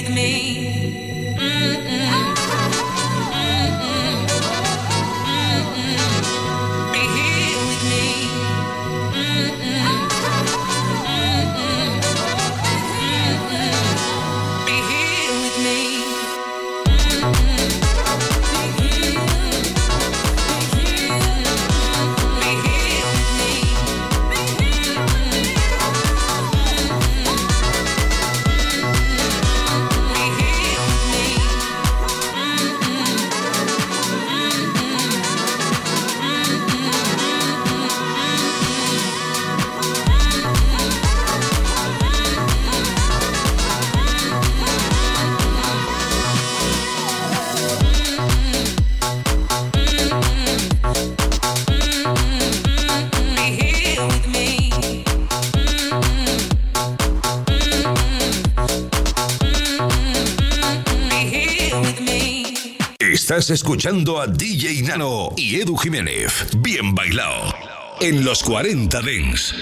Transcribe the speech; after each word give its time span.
with 0.00 0.10
me. 0.14 0.67
Escuchando 63.50 64.20
a 64.20 64.26
DJ 64.26 64.82
Nano 64.82 65.30
y 65.36 65.60
Edu 65.60 65.76
Jiménez. 65.76 66.48
Bien 66.58 66.94
bailado. 66.94 67.54
En 68.00 68.24
los 68.24 68.42
40 68.42 69.00
Dents. 69.00 69.54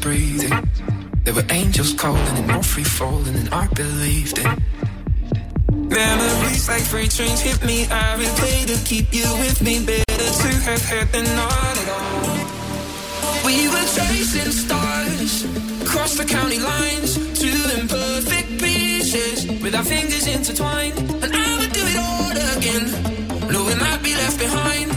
Breathing. 0.00 0.52
There 1.24 1.34
were 1.34 1.44
angels 1.50 1.92
calling 1.92 2.36
and 2.38 2.46
no 2.46 2.62
free 2.62 2.84
falling, 2.84 3.34
and 3.34 3.48
I 3.52 3.66
believed 3.68 4.38
it. 4.38 4.46
Memories 5.72 6.68
like 6.68 6.82
freight 6.82 7.10
trains 7.10 7.40
hit 7.40 7.64
me. 7.64 7.86
I 7.90 8.16
replay 8.16 8.66
to 8.66 8.84
keep 8.84 9.12
you 9.12 9.26
with 9.38 9.60
me, 9.62 9.84
Better 9.84 10.30
to 10.42 10.48
have 10.68 10.84
had 10.84 11.08
than 11.12 11.24
not 11.24 11.78
at 11.82 11.88
all. 11.88 13.44
We 13.44 13.68
were 13.68 13.88
chasing 13.96 14.52
stars 14.52 15.44
across 15.82 16.16
the 16.16 16.24
county 16.24 16.58
lines, 16.58 17.14
two 17.38 17.60
imperfect 17.78 18.60
pieces 18.60 19.46
with 19.62 19.74
our 19.74 19.84
fingers 19.84 20.26
intertwined. 20.26 20.98
And 20.98 21.32
I 21.34 21.58
would 21.58 21.72
do 21.72 21.84
it 21.84 21.98
all 22.06 22.30
again, 22.58 22.86
knowing 23.52 23.78
I'd 23.78 24.02
be 24.02 24.14
left 24.14 24.38
behind. 24.38 24.95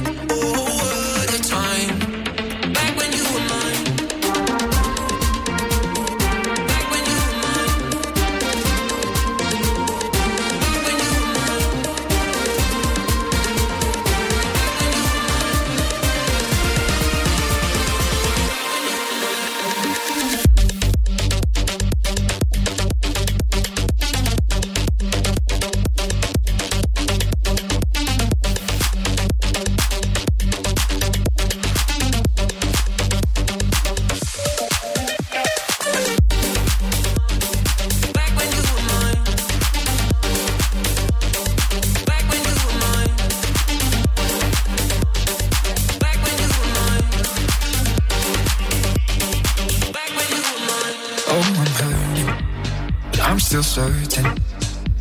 Certain 53.69 54.23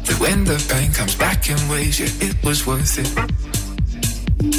that 0.04 0.16
when 0.20 0.44
the 0.44 0.58
pain 0.68 0.92
comes 0.92 1.14
back 1.16 1.48
in 1.48 1.56
waves, 1.70 1.98
yeah, 2.00 2.28
it 2.28 2.36
was 2.44 2.66
worth 2.66 2.98
it. 3.00 3.08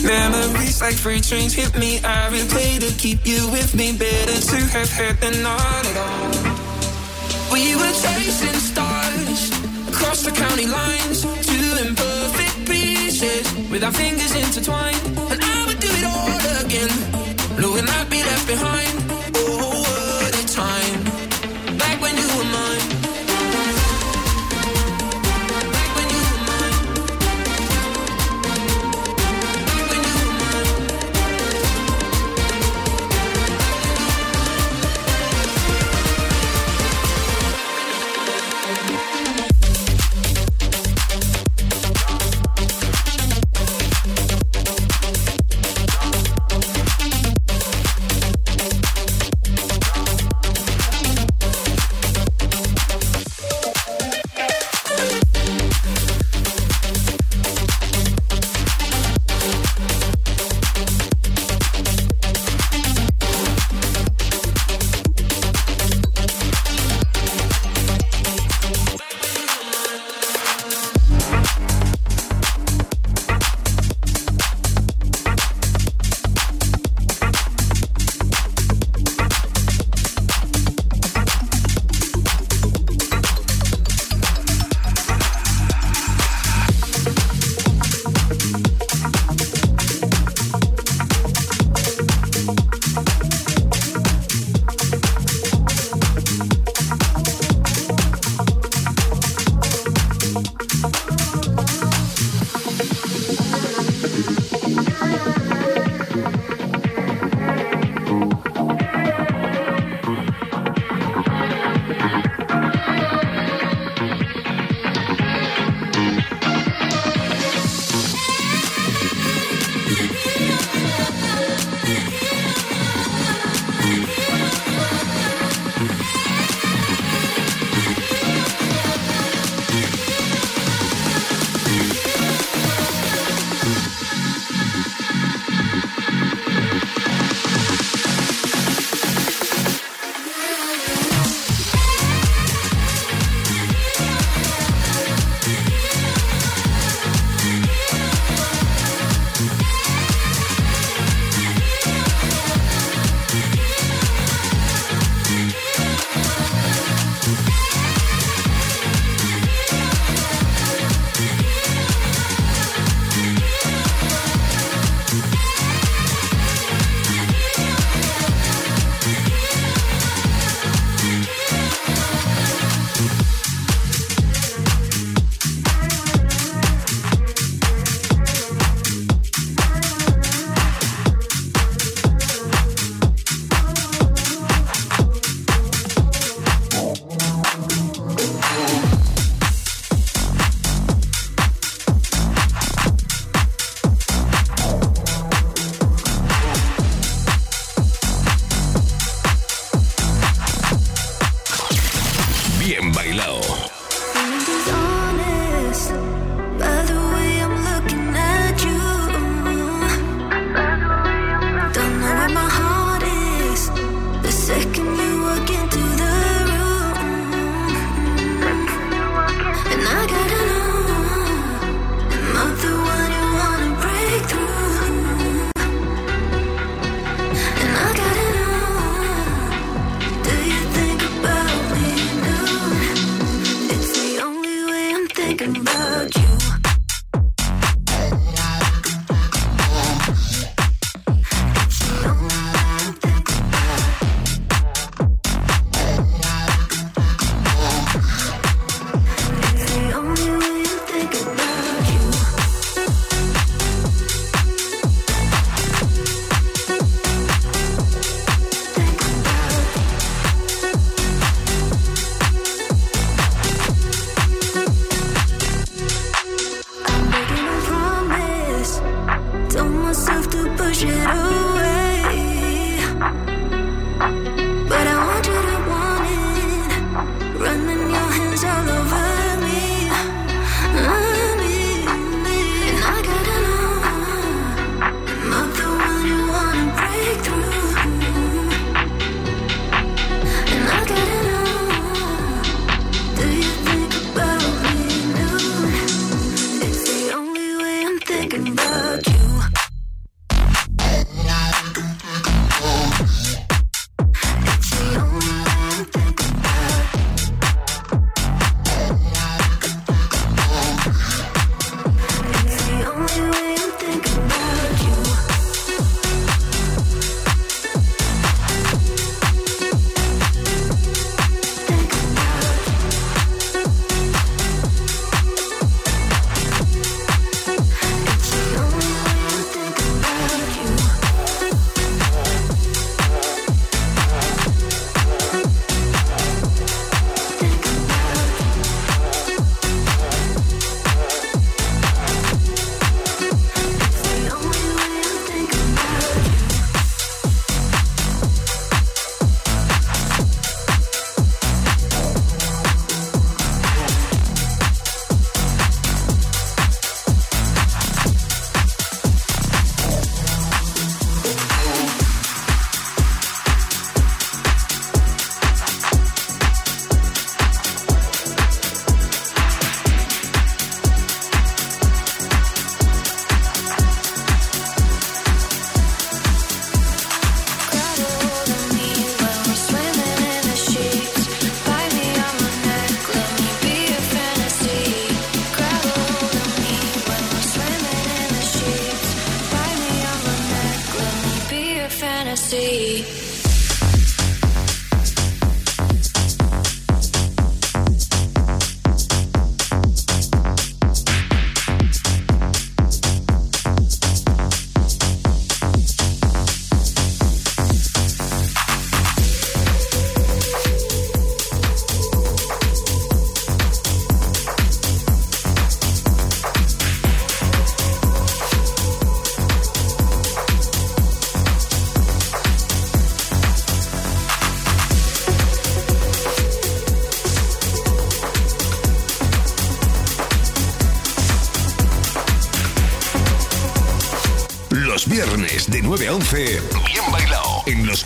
Memories 0.04 0.82
like 0.82 0.96
freight 0.96 1.24
trains 1.24 1.54
hit 1.54 1.78
me. 1.78 2.00
I 2.00 2.30
replay 2.34 2.80
to 2.80 2.92
keep 2.98 3.20
you 3.28 3.48
with 3.52 3.76
me. 3.76 3.96
Better 3.96 4.40
to 4.52 4.60
have 4.76 4.92
had 4.92 5.16
than 5.22 5.44
not 5.44 5.86
at 5.92 5.98
all. 6.06 7.54
We 7.54 7.76
were 7.76 7.94
chasing 8.02 8.60
stars 8.72 9.42
across 9.90 10.24
the 10.24 10.32
county 10.32 10.66
lines, 10.66 11.22
two 11.46 11.70
imperfect 11.86 12.58
pieces 12.68 13.46
with 13.70 13.84
our 13.84 13.92
fingers 13.92 14.34
intertwined. 14.34 15.39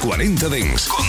40 0.03 0.49
Dents 0.49 0.87
con 0.89 1.05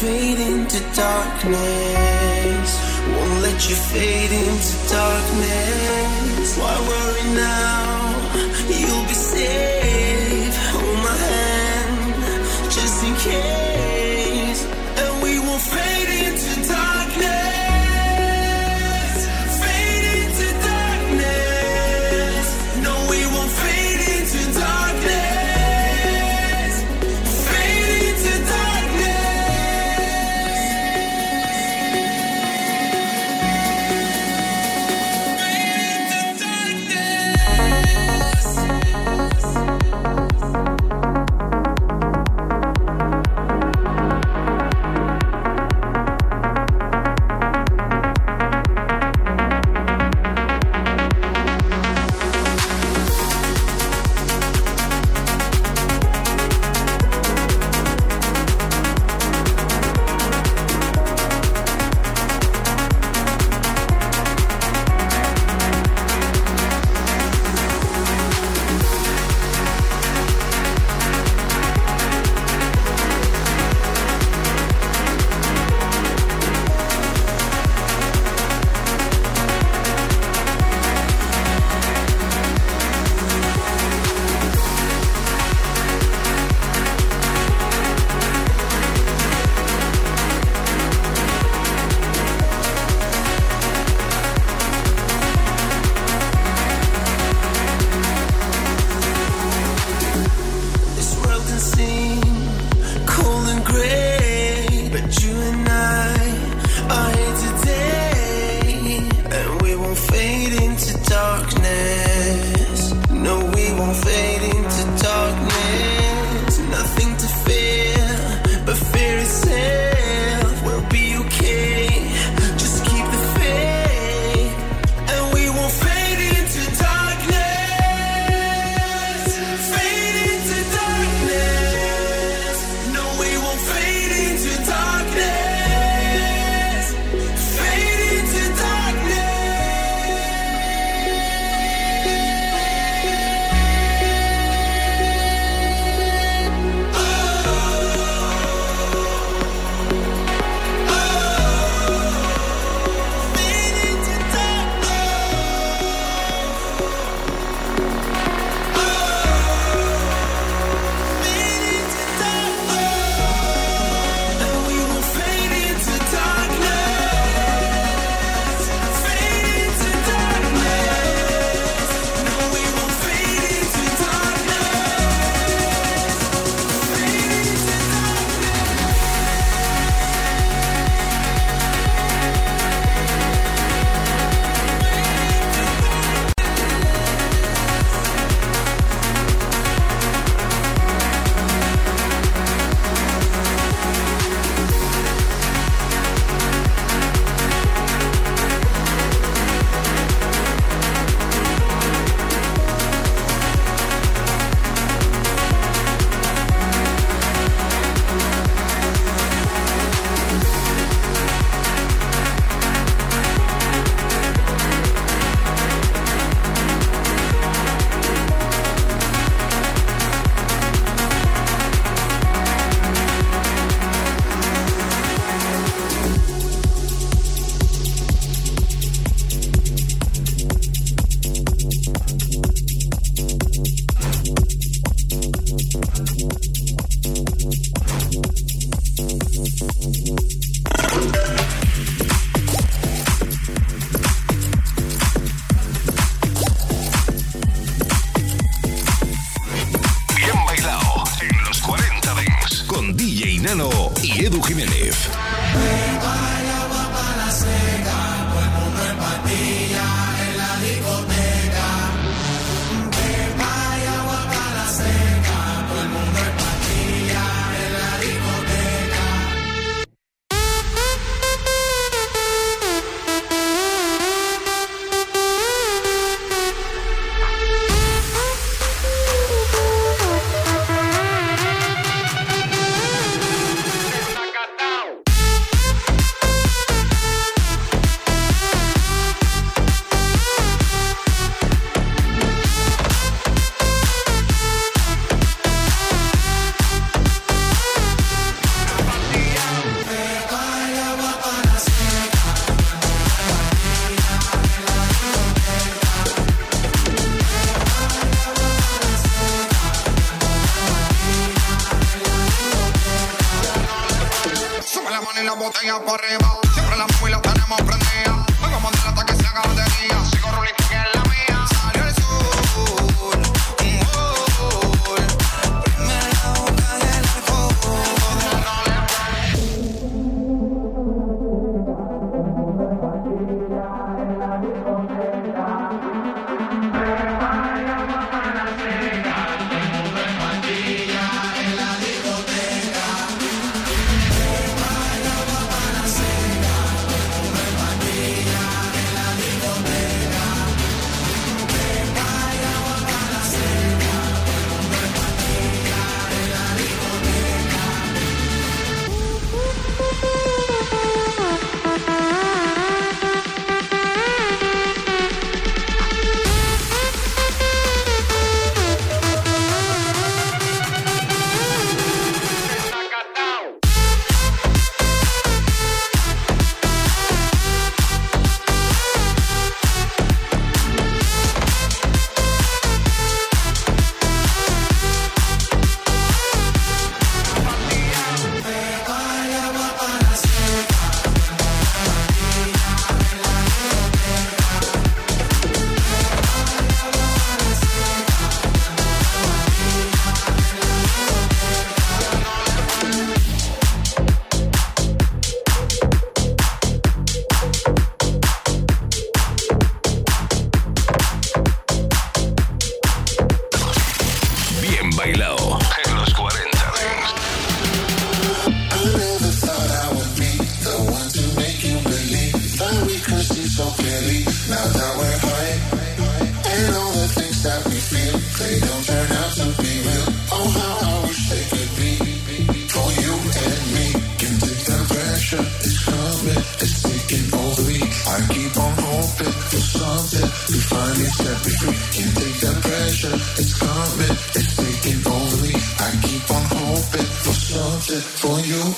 fade 0.00 0.40
into 0.40 0.80
darkness. 0.96 2.70
Won't 3.12 3.42
let 3.42 3.68
you 3.68 3.76
fade 3.76 4.32
into 4.32 4.74
darkness. 4.88 6.56
Why 6.58 6.74
worry 6.88 7.26
now? 7.34 8.32
You'll 8.80 9.06
be 9.06 9.18
safe. 9.32 10.56
Hold 10.72 10.98
my 11.04 11.16
hand, 11.32 12.72
just 12.72 13.04
in 13.04 13.14
case. 13.16 13.59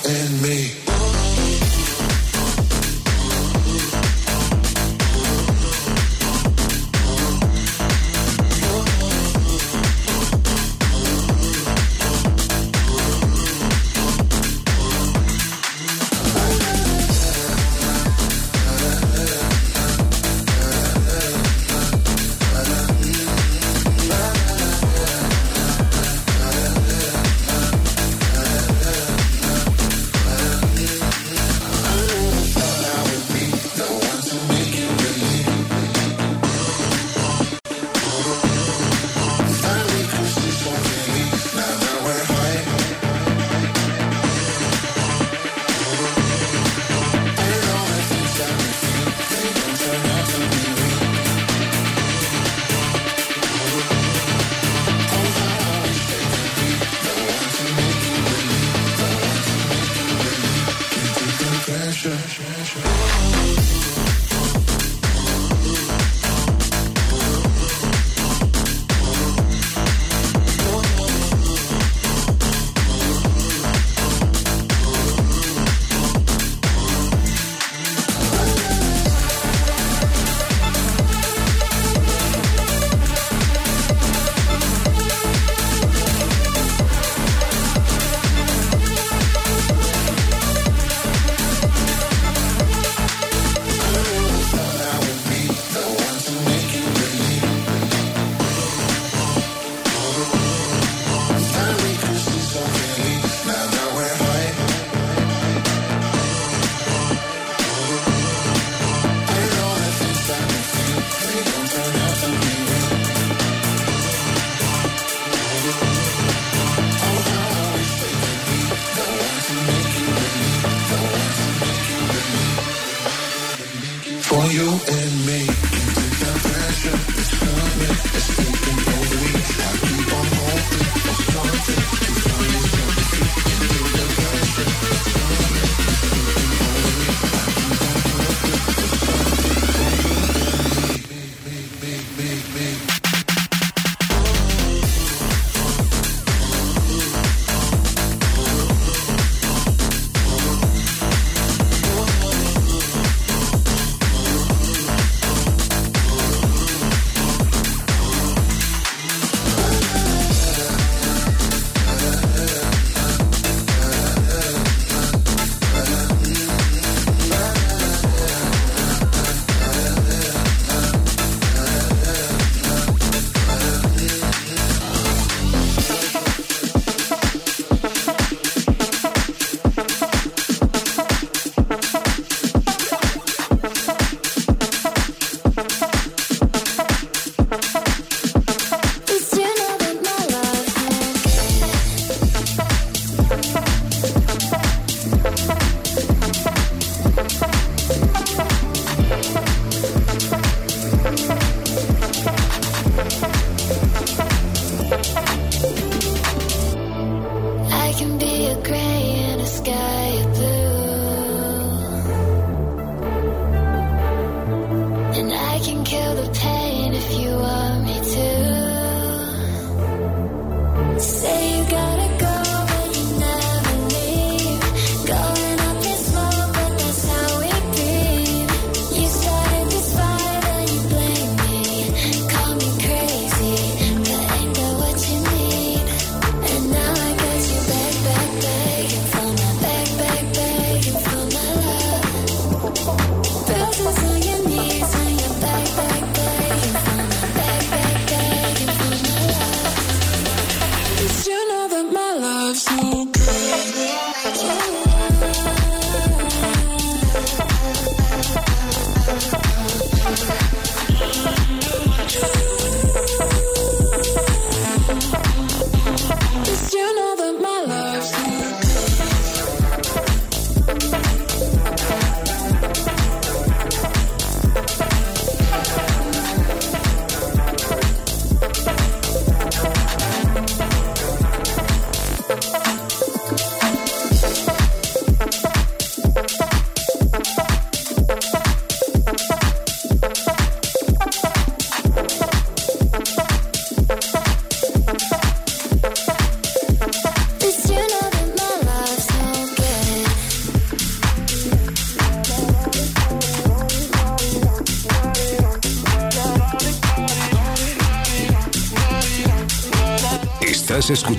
and 0.05 0.41
me. 0.41 0.82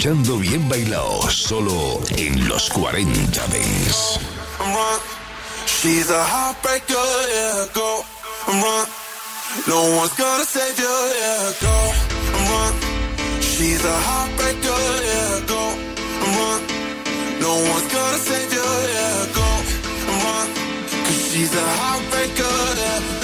Escuchando 0.04 0.36
Bien 0.36 0.68
Bailado, 0.68 1.30
solo 1.30 1.98
en 2.18 2.46
los 2.46 2.68
40 2.68 3.40
Dance. 3.46 4.20
She's 5.66 6.10
a 6.10 6.22
heartbreaker, 6.22 6.94
yeah, 7.32 7.66
go, 7.72 8.04
run. 8.48 8.86
No 9.66 9.96
one's 9.96 10.12
gonna 10.18 10.44
save 10.44 10.78
you, 10.78 10.96
yeah, 11.20 11.52
go, 11.58 11.76
run. 12.50 12.74
She's 13.40 13.82
a 13.82 13.96
heartbreaker, 14.06 14.82
yeah, 15.08 15.40
go, 15.48 15.62
run. 16.36 16.60
No 17.40 17.52
one's 17.72 17.88
gonna 17.92 18.18
save 18.18 18.52
you, 18.52 18.68
yeah, 18.94 19.26
go, 19.34 19.48
run. 20.22 20.48
Cause 21.04 21.32
she's 21.32 21.54
a 21.54 21.66
heartbreaker, 21.80 22.56
yeah, 22.76 23.23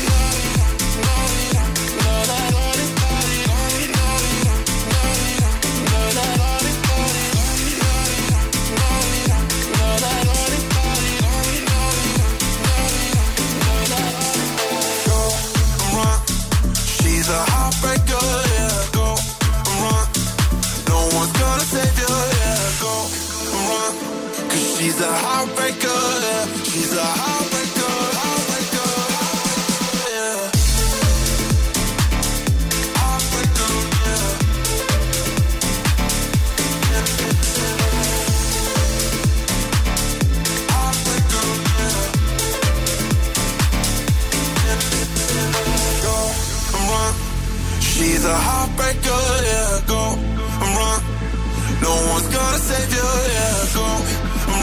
you. 52.95 53.07
Yeah. 53.35 53.73
Go 53.75 53.85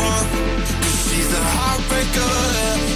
run. 0.00 0.24
Cause 0.82 0.98
she's 1.08 1.30
a 1.32 1.42
heartbreaker. 1.56 2.32
Yeah. 2.54 2.87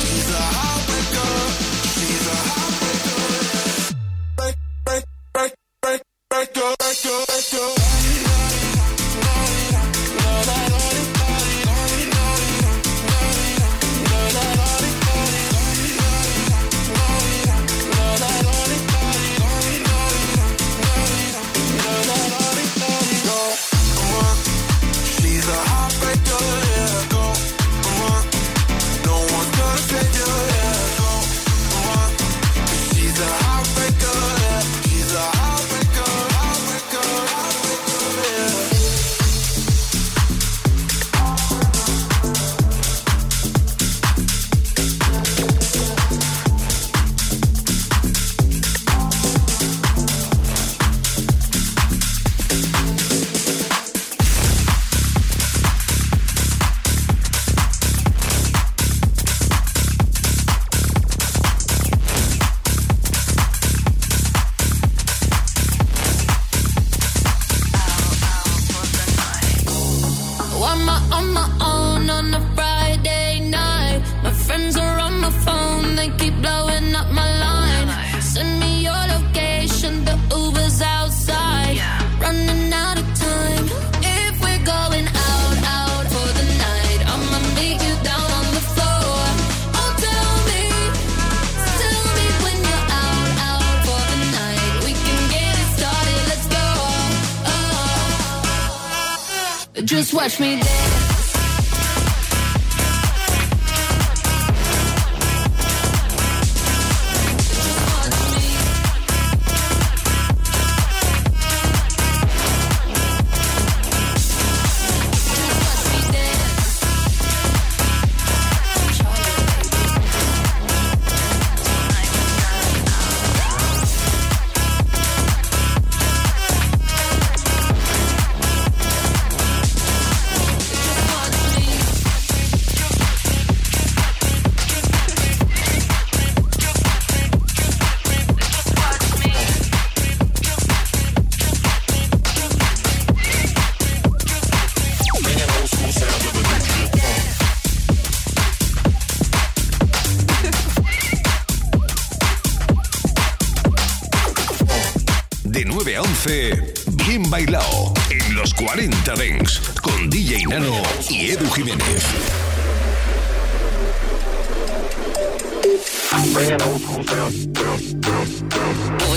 Bring 165.73 166.51
an 166.51 166.61
old 166.63 166.81
school 166.83 167.03
sound, 167.05 167.33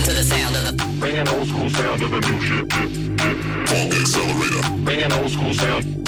to 0.05 0.13
the 0.13 0.23
sound 0.23 0.55
of 0.55 0.63
the 0.63 0.85
old 1.27 1.47
school 1.49 1.69
sound 1.69 2.01
the 2.11 2.19
new 2.21 2.39
shit. 2.39 2.71
Funk 3.67 3.93
old 5.11 5.31
school 5.31 5.53
sound, 5.53 6.05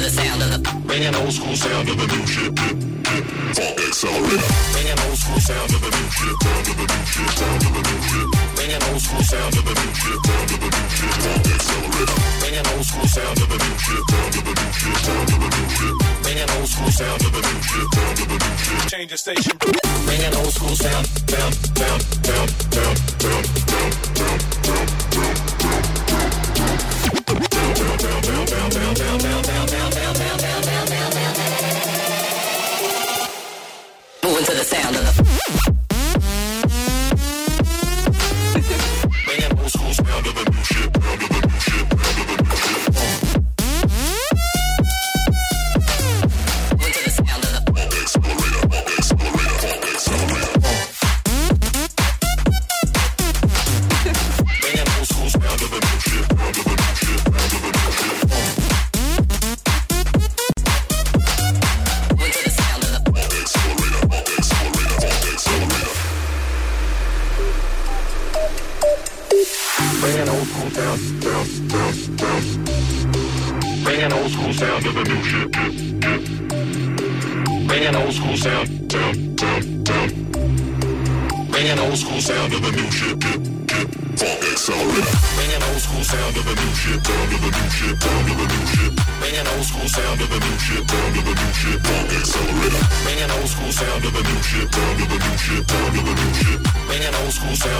the 0.00 0.10
sound 0.10 0.42
of 0.42 0.50
the 0.50 0.58
old 1.14 1.32
school 1.32 1.56
sound 1.56 1.88
of 1.88 1.96
the 1.98 2.06
new 2.16 2.26
shit. 2.26 2.93
Funk 3.56 3.80
accelerator. 3.80 4.50
Bring 4.72 4.88
an 4.90 4.98
old 5.06 5.16
school 5.16 5.40
sound 5.40 5.70
of 5.72 5.80
the 5.80 5.90
new 5.90 6.08
shit. 6.10 6.36
Sound 6.42 6.66
of 6.68 6.76
the 6.76 6.84
new 6.84 7.04
shit. 7.08 7.30
Sound 7.38 7.62
of 7.64 7.72
the 7.74 7.82
new 7.84 8.00
shit. 8.04 8.28
Bring 8.56 8.72
an 8.74 8.82
old 8.88 9.00
school 9.00 9.22
sound 9.22 9.54
of 9.56 9.64
the 9.64 9.74
new 9.74 9.92
shit. 9.94 10.18
Sound 10.24 10.50
of 10.50 10.60
the 10.60 10.68
new 10.74 10.88
shit. 10.92 11.14
Funk 11.24 11.46
accelerator. 11.54 12.18
Bring 12.40 12.56
an 12.60 12.66
old 12.74 12.84
school 12.84 13.06
sound 13.08 13.38
of 13.40 13.48
the 13.48 13.56
new 13.56 13.76
shit. 13.80 14.02
Sound 14.10 14.34
of 14.34 14.44
the 14.44 14.52
new 14.54 14.70
shit. 14.76 14.96
Sound 15.04 15.30
of 15.30 15.38
the 15.40 15.48
new 15.54 15.68
shit. 15.72 15.94
Bring 16.22 16.38
an 16.38 16.50
old 16.54 16.68
school 16.68 16.90
sound 16.90 17.22
of 17.24 17.30
the 17.32 17.40
new 17.40 17.60
shit. 17.64 17.86
Sound 17.94 18.18
of 18.20 18.26
the 18.28 18.36
new 18.36 18.56
shit. 18.60 18.88
Change 18.92 19.10
the 19.10 19.18
station. 19.18 19.56
Bring 20.04 20.22
an 20.24 20.34
old 20.34 20.52
school 20.52 20.76
sound. 20.76 21.06
Sound, 21.06 21.54
sound, 21.54 22.02
sound, 22.24 22.50
sound, 22.74 22.74
sound, 22.74 22.98
sound, 22.98 23.24
sound, 23.24 23.24
sound, 23.24 23.90
sound. 29.84 30.24
school 30.24 30.43
Out 40.26 40.36
of 40.38 40.48
it. 40.48 40.53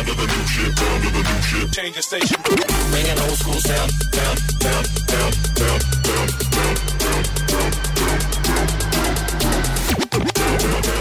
Sound 0.05 0.21
of 0.21 0.27
the 0.27 0.37
new 0.37 0.47
shit, 0.47 0.79
sound 0.79 1.05
of 1.05 1.13
the 1.13 1.23
new 1.23 1.43
shit. 1.43 1.73
Change 1.73 1.97
the 1.97 2.03
station. 2.03 2.37
Bring 2.91 3.07
an 3.09 3.19
old 3.21 3.39
school 3.39 3.61
sound, 3.61 3.91
sound, 4.13 4.39
sound, 4.63 4.87
sound, 4.87 5.35
sound, 5.35 5.83
sound, 6.05 6.05
sound, 6.05 6.31
sound, 6.31 6.79
sound, 7.01 7.27
sound. 7.51 7.75
Moving 10.15 10.94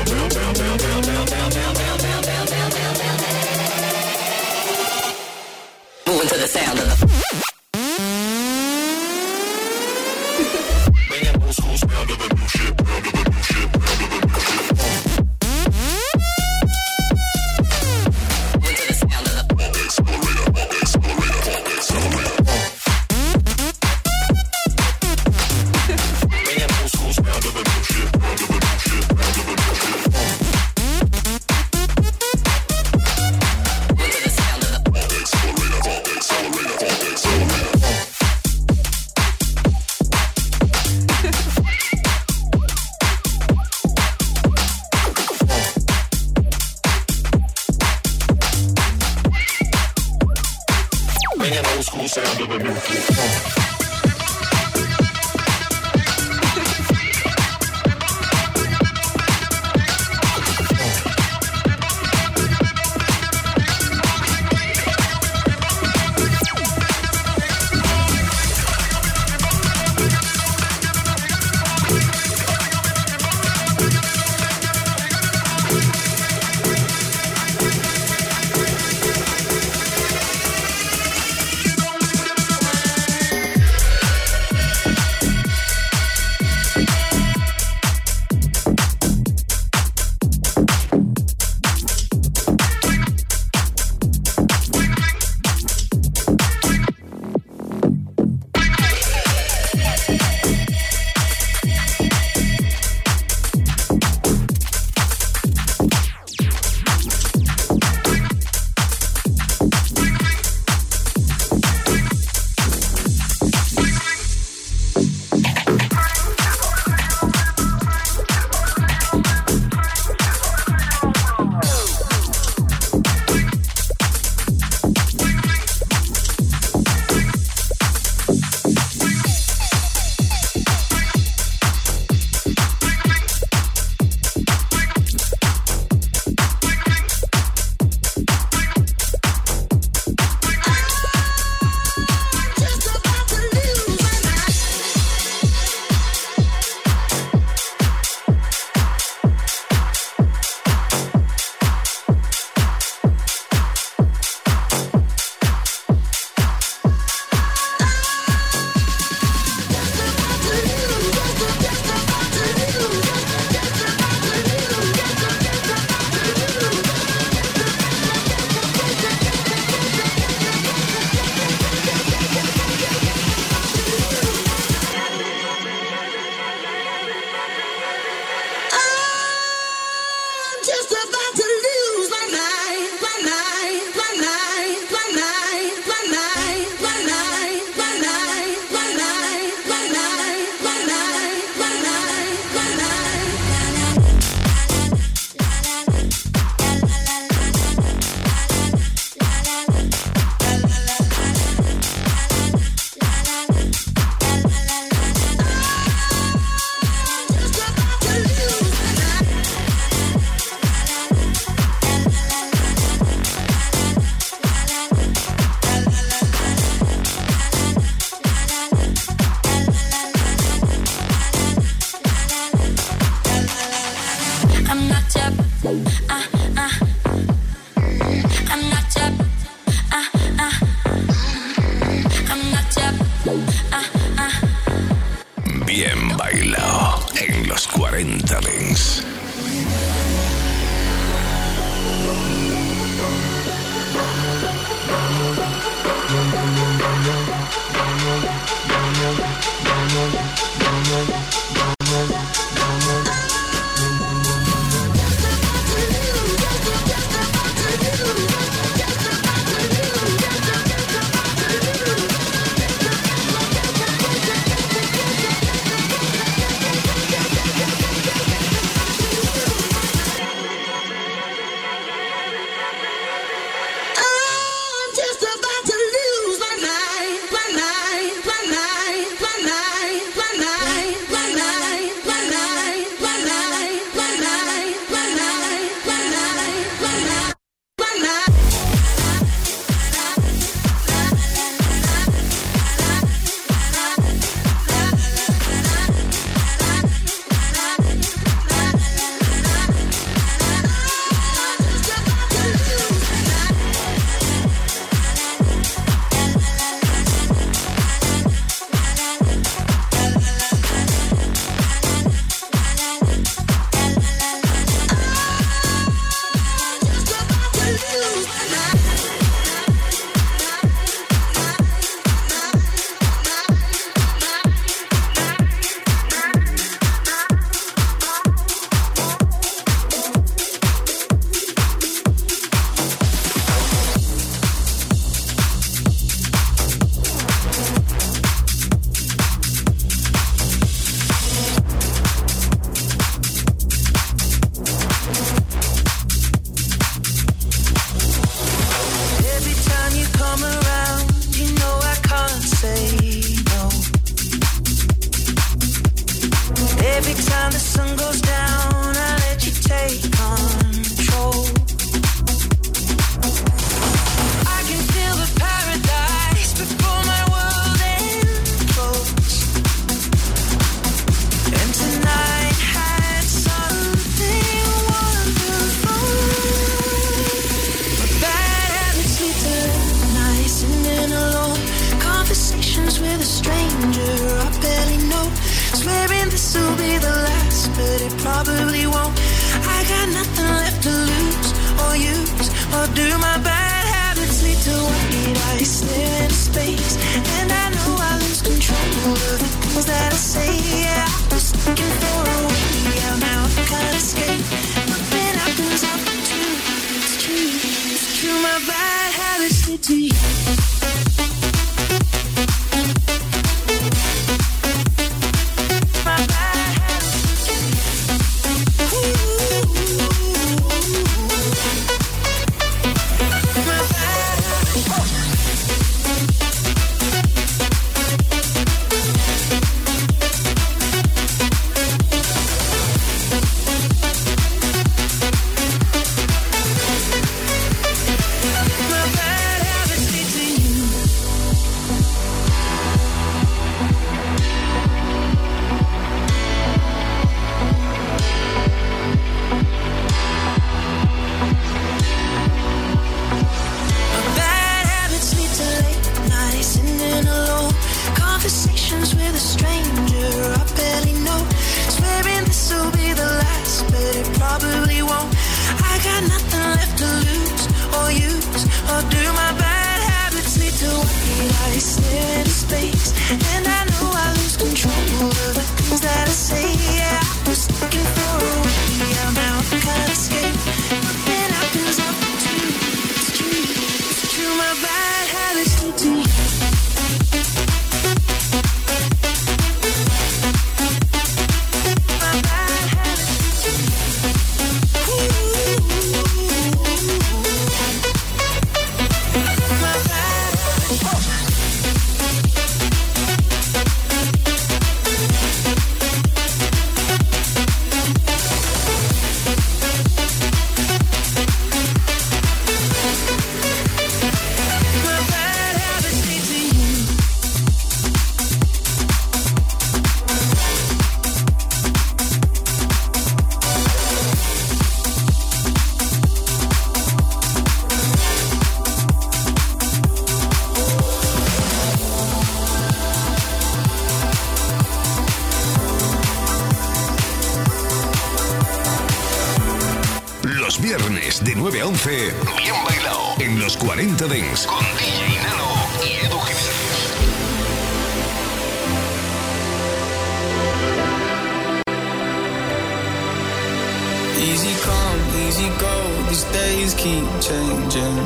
Easy 554.52 554.76
come, 554.82 555.22
easy 555.48 555.70
go, 555.80 555.96
these 556.28 556.44
days 556.60 556.94
keep 556.96 557.28
changing. 557.48 558.18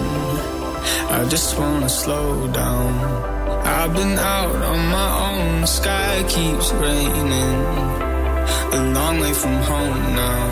I 1.18 1.26
just 1.30 1.58
wanna 1.60 1.90
slow 1.90 2.48
down. 2.48 2.92
I've 3.64 3.94
been 3.94 4.18
out 4.18 4.56
on 4.72 4.82
my 4.98 5.10
own, 5.28 5.62
the 5.62 5.68
sky 5.68 6.24
keeps 6.28 6.72
raining. 6.74 7.60
A 8.78 8.80
long 8.96 9.20
way 9.20 9.34
from 9.34 9.58
home 9.72 10.04
now. 10.24 10.46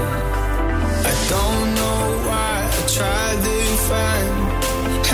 I 1.12 1.14
don't 1.34 1.68
know 1.80 2.02
why 2.28 2.56
I 2.80 2.82
try 2.98 3.26
to 3.46 3.58
find 3.90 4.34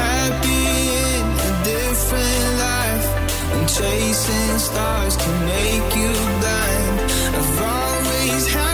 happy 0.02 0.68
in 1.12 1.26
a 1.50 1.52
different 1.72 2.48
life. 2.68 3.08
And 3.54 3.66
chasing 3.78 4.58
stars 4.68 5.16
can 5.16 5.38
make 5.54 5.90
you 6.02 6.14
blind. 6.42 6.96
I've 7.40 7.62
always 7.74 8.44
had 8.56 8.71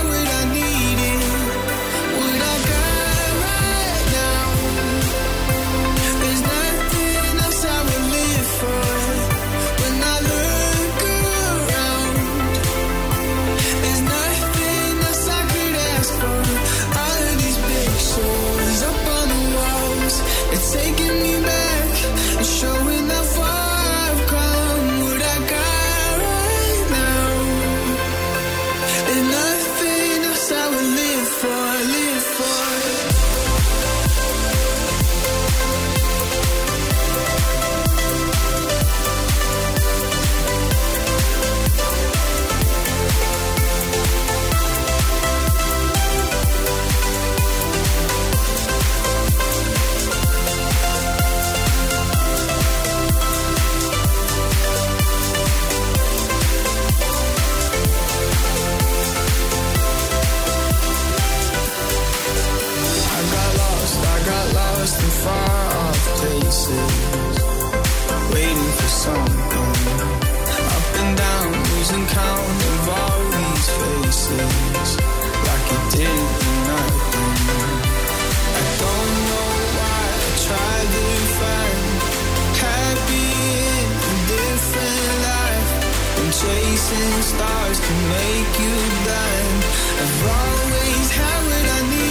dancing 86.90 87.22
stars 87.22 87.80
to 87.80 87.94
make 87.94 88.60
you 88.60 88.76
blind. 89.04 89.64
I've 90.00 90.28
always 90.28 91.12
had 91.12 91.44
what 91.46 91.70
I 91.70 91.90
need. 91.90 92.07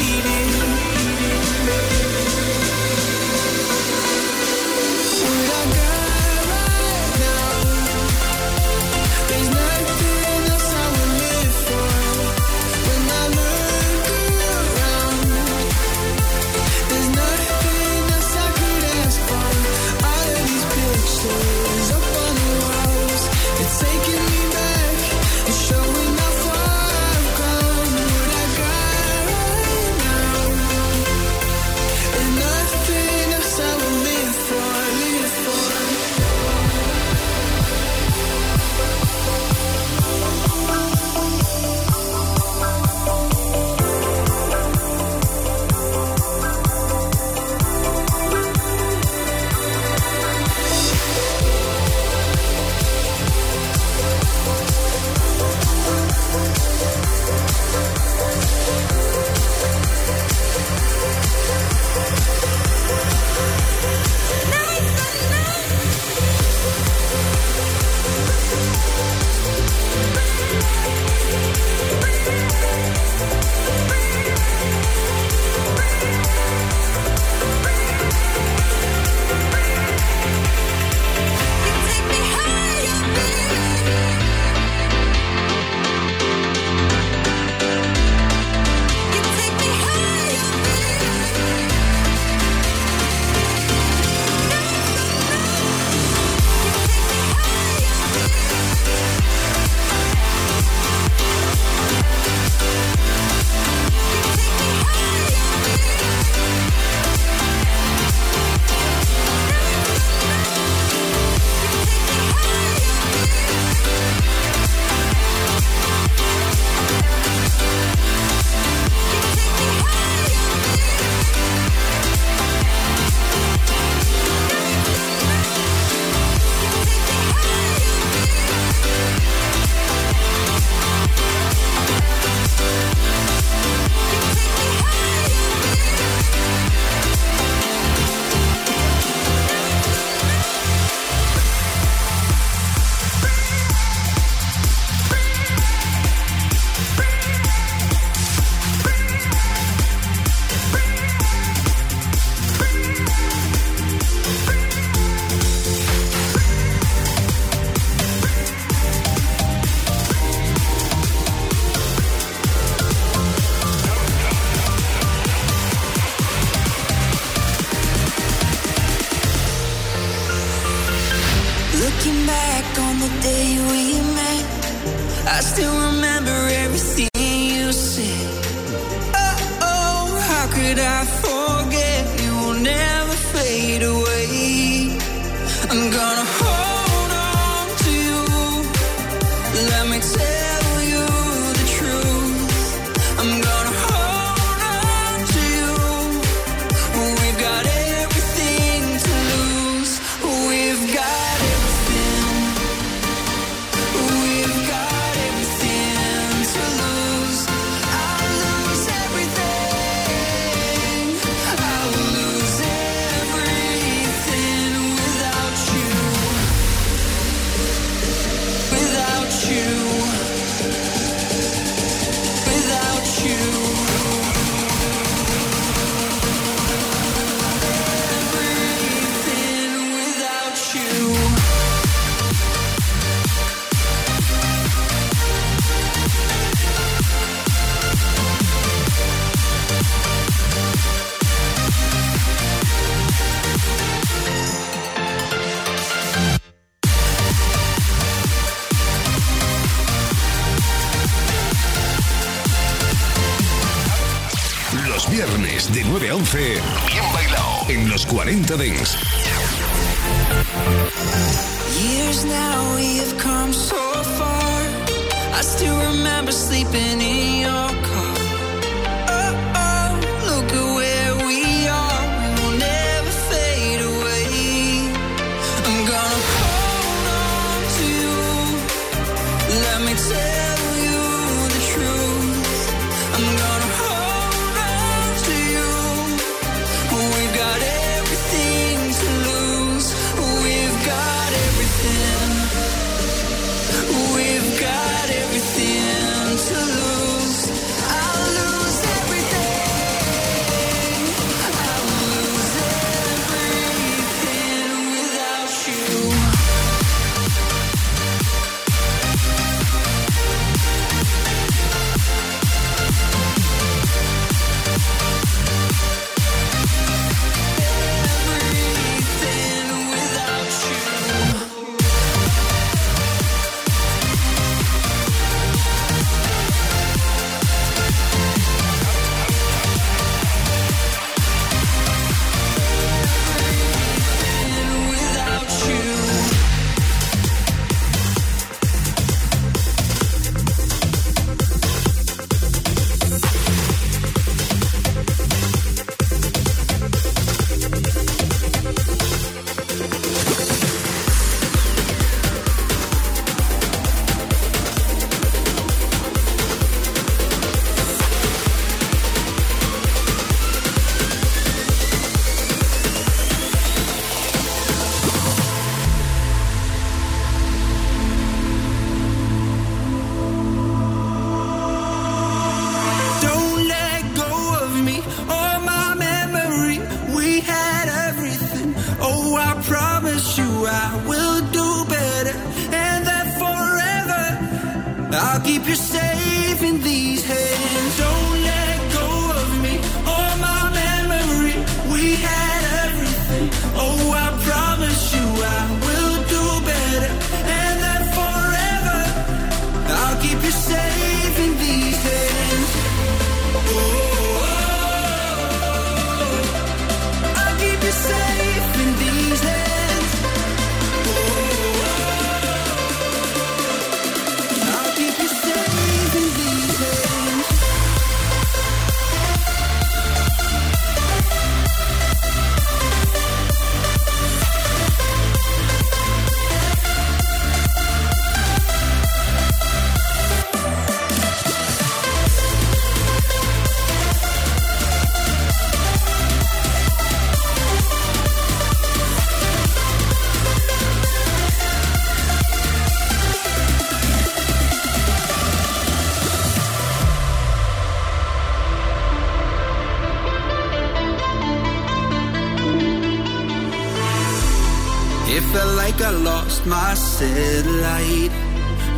like 455.87 456.01
I 456.01 456.11
lost 456.11 456.67
my 456.67 456.95
satellite. 456.95 458.33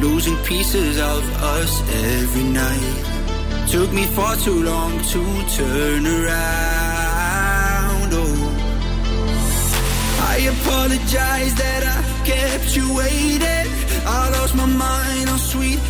Losing 0.01 0.37
pieces 0.51 0.95
of 0.99 1.23
us 1.57 1.73
every 2.15 2.47
night. 2.63 2.97
Took 3.75 3.91
me 3.99 4.05
far 4.17 4.35
too 4.37 4.61
long 4.73 4.93
to 5.13 5.23
turn 5.59 6.03
around. 6.19 8.11
Oh, 8.23 8.39
I 10.33 10.37
apologize 10.55 11.53
that 11.63 11.83
I 11.97 11.99
kept 12.31 12.69
you 12.77 12.87
waiting. 13.03 13.69
I 14.19 14.23
lost 14.37 14.55
my 14.63 14.69
mind 14.87 15.27
on 15.35 15.39
sweet 15.53 15.81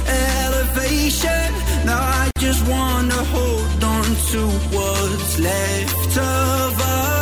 elevation. 0.42 1.48
Now 1.88 2.00
I 2.22 2.24
just 2.44 2.62
wanna 2.72 3.20
hold 3.34 3.84
on 3.96 4.06
to 4.32 4.40
what's 4.74 5.34
left 5.48 6.14
of 6.18 6.80
us. 6.80 7.17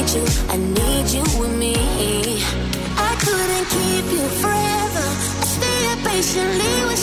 I 0.00 0.56
need 0.56 1.10
you 1.12 1.20
with 1.38 1.58
me. 1.58 1.74
I 1.76 3.12
couldn't 3.20 3.66
keep 3.68 4.06
you 4.16 4.26
forever. 4.40 5.06
I 5.40 5.44
stayed 5.44 5.98
patiently 6.08 6.74
with 6.88 6.99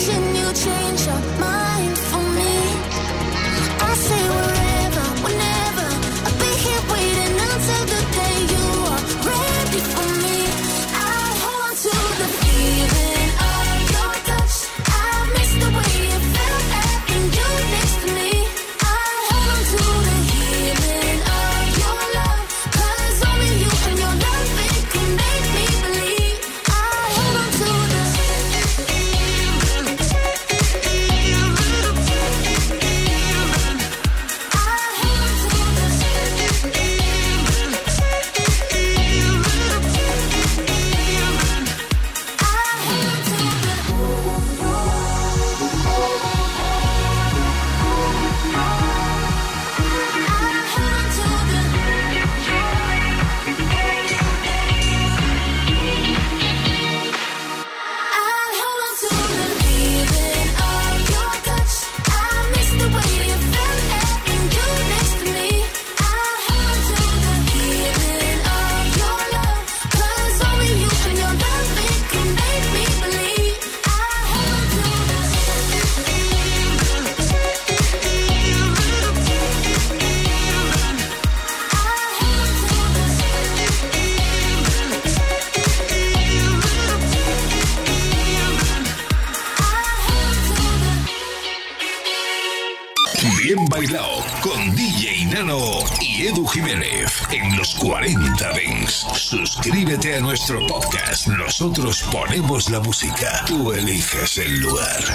Suscríbete 99.88 100.16
a 100.16 100.20
nuestro 100.20 100.66
podcast. 100.66 101.28
Nosotros 101.28 102.04
ponemos 102.12 102.68
la 102.68 102.78
música. 102.78 103.42
Tú 103.46 103.72
eliges 103.72 104.36
el 104.36 104.60
lugar. 104.60 105.02